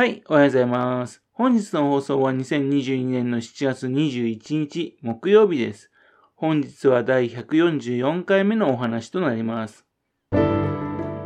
[0.00, 1.22] はい、おはようございます。
[1.30, 5.90] 本日の放送は2022年の7月21日木曜日です。
[6.36, 9.84] 本日は第144回目のお話となります。
[10.30, 10.38] こ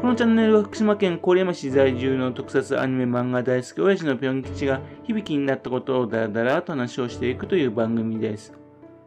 [0.02, 8.52] のチャンネルは福島県郡山市在住の特撮アニメ漫画大好き親父のぴょん吉が響きになったことをだらだらと話をしていくという番組です。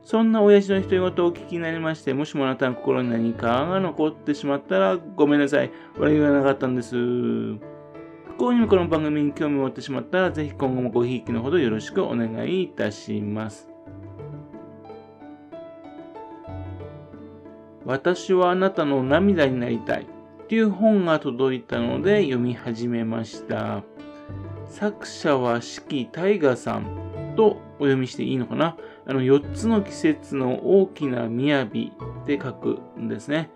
[0.02, 5.70] そんな親父の独り言をお聞きになりまして、もしもあなたの心に何かが残ってしまったらごめんなさい。
[6.00, 7.77] 俺言わなかったんです。
[8.38, 13.68] 幸にもこの番組に興味を持ってしまったら、ぜひ今後もごひいきのほどよろしくお願いいたします。
[17.84, 20.06] 私はあなたの涙になりたい
[20.48, 23.84] という本が届いたので読み始めました。
[24.68, 28.78] 作者は四季大河さんとお読みしていいのかな？
[29.08, 31.66] あの、4つの季節の大きな雅
[32.28, 33.50] で書くんですね。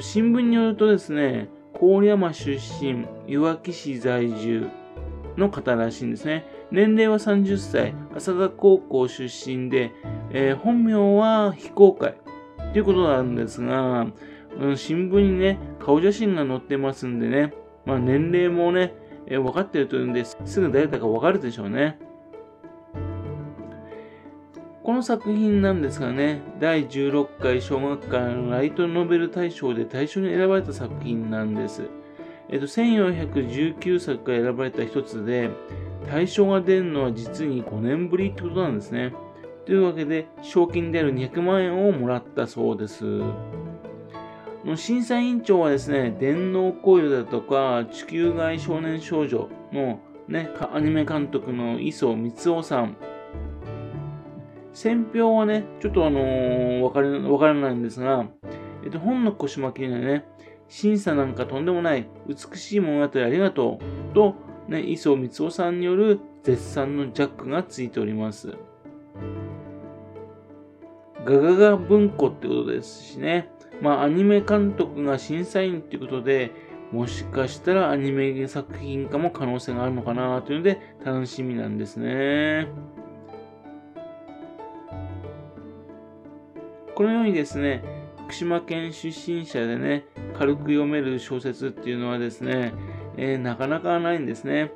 [0.00, 1.48] 新聞によるとですね、
[1.82, 4.70] 郡山出身、いわき市在住
[5.36, 6.46] の方らしいんですね。
[6.70, 9.90] 年齢は30歳、浅田高校出身で、
[10.30, 12.14] えー、本名は非公開
[12.72, 14.06] ということなんですが、
[14.60, 17.52] うん、新聞にね、顔写真が載ってますんでね、
[17.84, 18.94] まあ、年齢もね、
[19.26, 21.98] えー、分かってるというんですすぐ誰だか分かるでしょうね。
[25.02, 31.88] の作品なんですがね、第16回小学館ライトノベル大賞で大賞に選ばれた作品なんです。
[32.48, 35.50] えっと、1419作が選ばれた一つで、
[36.06, 39.12] 大賞が出るのは実に5年ぶりってことなんですね。
[39.66, 43.04] というわけで、賞金である200万円をもらったそうです。
[44.76, 52.96] 審査委員長はですね、電脳コイルだとか、地球外少年少女のね、アニメ監督の磯光夫さん、
[54.72, 58.26] 選票はね、ちょっとあのー、わかわからないんですが、
[58.84, 60.24] えっと、本の腰巻きにはね、
[60.68, 63.78] 審査なんかとんでもない、美しい物語ありがと
[64.10, 64.34] う、と、
[64.68, 68.54] ね、磯光夫さんによる絶賛のジャックがついております。
[71.24, 73.50] ガガガ文庫ってことですしね。
[73.80, 76.52] まあ、アニメ監督が審査員っていうことで、
[76.92, 82.68] もしかしたらアニメ作品化も可能性があるのかなというので楽しみなんですね。
[86.94, 87.82] このようにですね、
[88.24, 90.04] 福島県出身者でね、
[90.38, 92.74] 軽く読める小説っていうのはですね、
[93.16, 94.72] えー、なかなかないんですね。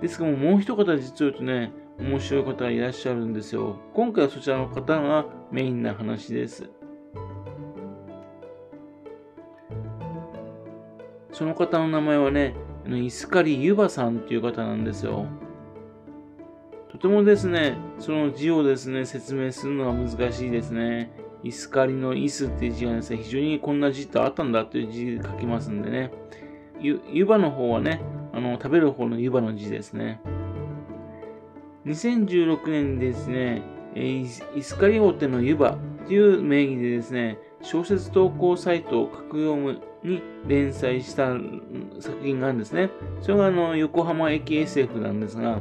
[0.00, 3.78] ですがもう一方実を言うとね、面白い方がいらっしゃるんですよ。
[3.92, 6.68] 今回はそちらの方がメインな話です。
[11.32, 12.54] その方の名前はね、
[12.86, 15.26] イスカリユバさんっていう方なんですよ。
[16.94, 21.10] とてもですね、その字をですね、説明するのが難しいですね。
[21.42, 26.12] イスカリのイスっていう字がですね、非常にこんな字ってあったんだという字で書きますんでね。
[26.78, 28.00] ゆ、湯葉の方はね、
[28.32, 30.20] あの、食べる方の湯葉の字ですね。
[31.84, 33.62] 2016年にですね、
[33.96, 41.32] イスカリオテの湯葉っていう名義でですね、小説投稿サイト格読むに連載した
[41.98, 42.90] 作品があるんですね。
[43.20, 45.58] それがあの横浜駅 SF なんですが、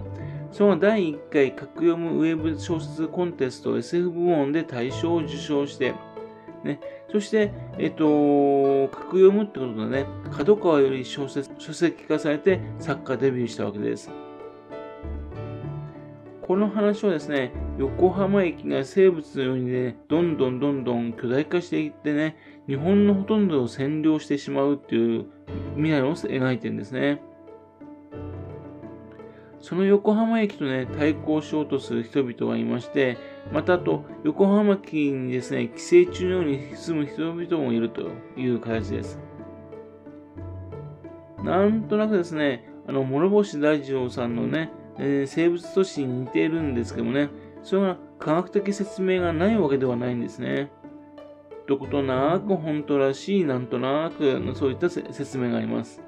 [0.53, 5.95] その第1回格読むウェブ小説コンテスト SF 部門で大賞を受賞して、
[6.63, 6.79] ね、
[7.11, 14.11] そして、えっと、格読むってことでね、角川より小説、書籍化されて作家デビューしたわけです。
[16.43, 22.35] この話はですね、横浜駅が生物のようにね、どんどんどんどん巨大化していってね、
[22.67, 25.25] 日本のほとんどを占領してしまうっていう
[25.77, 27.23] 未来を描いてるんですね。
[29.63, 33.17] その横浜駅とね、対抗しようとする人々がいまして、
[33.53, 39.17] またあと、横浜駅にですね、寄生虫のように住む人々もいるという形です。
[41.41, 44.69] なんとなくですね、あの、諸星大二郎さんのね、
[44.99, 47.29] えー、生物都市に似ているんですけどもね、
[47.63, 50.71] それが科学的説明がないわけではないんですね。
[51.67, 56.01] どことなく本当らしい、なんとなく、そういった説明があります。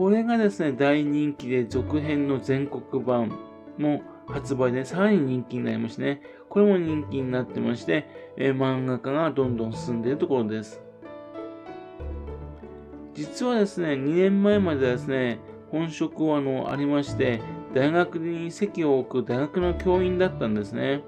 [0.00, 3.38] これがですね、大人気で続編の全国版
[3.76, 8.08] も発売でさらに人気になりましてね、これも人気になってまして、
[8.38, 10.80] えー、漫画家がどんどん進んでいるところです。
[13.12, 15.38] 実はですね、2年前まではですね、
[15.70, 17.42] 本職はあのありまして、
[17.74, 21.02] 大学に席を置く大学の教員だったんですね。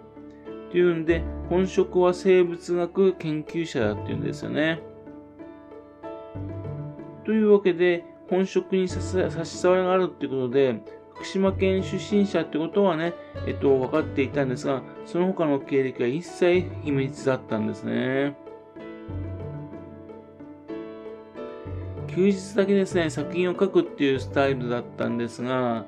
[0.71, 4.83] というんで、本職は生物学研究者だっていうんですよね。
[7.25, 8.99] というわけで、本職に差
[9.45, 10.81] し障りがあるっていうことで、
[11.17, 13.13] 福島県出身者ってことはね、
[13.47, 18.35] えっと、分かっていたんですが、その他の経歴は一切秘密だったんですね。
[22.07, 25.85] 休日だけですね、作品を書くっていうスタイルだったんですが、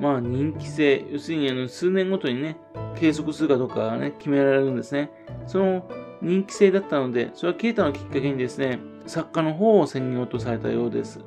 [0.00, 2.56] まあ人気性、要するにあの数年ごとにね、
[2.96, 5.10] 計測するかどうかね、決められるんですね。
[5.46, 5.86] その
[6.22, 11.20] 人気性だったので、それは消えたのきっかけにですね、作家の方を専業とされたようです。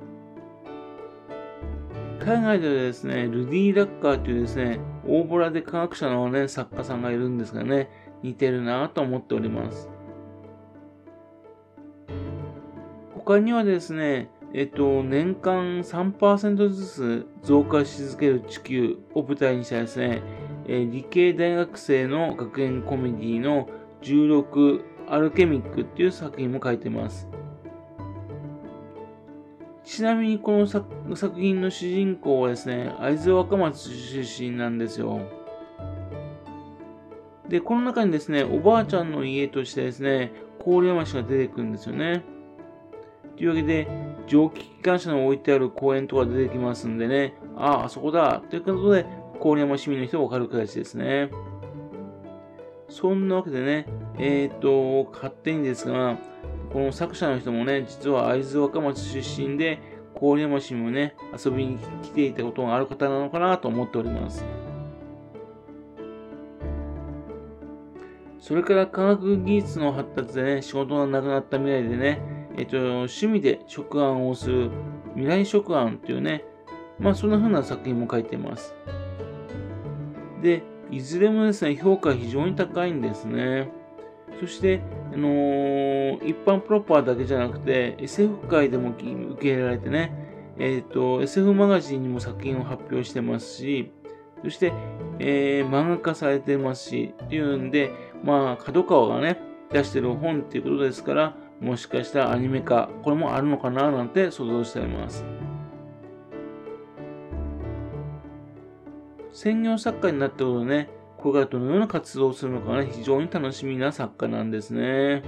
[2.26, 7.92] 海外ではですね、ルディ・ラッカーというですね、大ボラで科学者のね、作家さんがいるんですがね、
[8.24, 9.88] 似てるなと思っております。
[13.14, 20.24] 他にはですね、えっと、年間3%ずつ増加し続ける地球を舞台にしたですね、
[20.68, 23.70] え理系大学生の学園コメディの
[24.02, 27.28] 16アルケミックっていう作品も書いてます。
[29.86, 35.22] ちなみにこの作品の主人公はですね、会津若松出身なんですよ。
[37.48, 40.34] で、この中にですね、おばあちゃんの家としてですね、
[40.66, 42.24] 郡山市が出てくるんですよね。
[43.38, 43.88] というわけで、
[44.26, 49.06] 蒸気機関車の置いてある公園とか出てきますんでね、ああ、あそこだということで、
[49.40, 51.30] 郡山市民の人がわかる形ですね。
[52.90, 53.86] そんなわけでね、
[54.18, 54.60] えっ、ー、
[55.06, 56.18] と、勝手にですが、
[56.76, 59.80] この作者の人もね、実は会津若松出身で、
[60.20, 64.44] 郡山市もね、遊びに来ていたことがある方なのかなと思っております。
[68.40, 72.20] それから科学技術の発達でね、仕事がなくなった未来でね、
[72.58, 74.70] えっと、趣味で食案をする
[75.14, 76.44] 未来食案っていうね、
[77.00, 78.76] まあそんな風な作品も書いてます。
[80.42, 80.62] で、
[80.92, 83.70] いずれもですね、評価非常に高いんですね。
[84.40, 84.82] そして、
[85.14, 89.04] あのー、一般プロパーだけじゃなくて、SF 界でも受
[89.40, 90.14] け入れられてね、
[90.58, 93.92] えっ、ー、と、SF マガジンにも作品を発表してますし、
[94.44, 94.74] そして、
[95.20, 97.92] えー、漫画化されてますし、っていうんで、
[98.24, 99.40] まあ、角川がね、
[99.72, 105.26] 出してる本っていうことですから、もしかしたらアニメ化、これもあるのかななんて想像しております。
[109.32, 110.90] 専業作家になったことね、
[111.26, 115.24] これからどのような活動をするのかね、非常に楽しみな作家なんですね。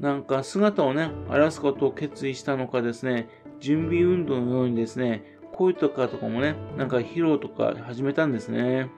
[0.00, 3.28] なんか姿をね、荒らすことを決意したのかですね、
[3.60, 8.90] 準備運動のようにですね、恋とかとかもね、なんか披露とか始めたんですね。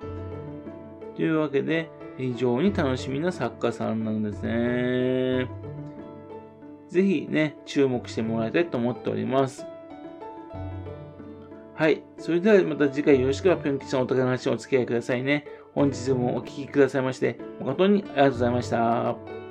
[1.15, 5.47] というわけで、非常に楽しみな作家さんなんですね。
[6.89, 9.67] ぜひね、注目してもらいたいと思っております。
[11.75, 12.05] はい。
[12.19, 15.47] それではまた次回よろしくはぴょん吉さんお互いの話をお付き合いくださいね。
[15.75, 19.44] 本日もお聴きくださいまして、誠にありがとうございました。